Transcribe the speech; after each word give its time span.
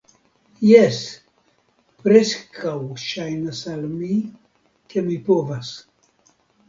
Jes, 0.67 1.01
preskaŭ 2.07 2.73
ŝajnas 3.03 3.61
al 3.75 3.85
mi, 4.01 4.19
ke 4.95 5.05
mi 5.11 5.19
povas! 5.29 5.71